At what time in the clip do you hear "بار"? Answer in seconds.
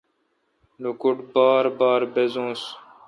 1.33-1.65, 1.79-2.01